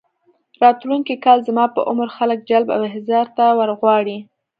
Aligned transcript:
راتلونکي 0.63 1.13
کال 1.25 1.39
زما 1.47 1.65
په 1.75 1.79
عمر 1.89 2.07
خلک 2.17 2.39
جلب 2.49 2.67
او 2.75 2.81
احضار 2.89 3.27
ته 3.37 3.45
ورغواړي. 3.59 4.17